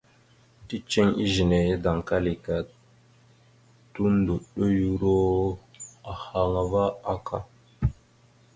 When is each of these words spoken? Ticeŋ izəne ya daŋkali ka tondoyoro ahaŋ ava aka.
Ticeŋ 0.67 1.07
izəne 1.23 1.57
ya 1.69 1.75
daŋkali 1.83 2.33
ka 2.45 2.55
tondoyoro 3.93 5.15
ahaŋ 6.11 6.51
ava 6.63 6.83
aka. 7.13 7.37